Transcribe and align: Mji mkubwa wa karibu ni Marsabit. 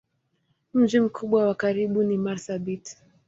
Mji 0.73 0.99
mkubwa 0.99 1.45
wa 1.45 1.55
karibu 1.55 2.03
ni 2.03 2.17
Marsabit. 2.17 2.97